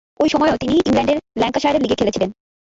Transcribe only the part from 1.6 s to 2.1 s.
লীগে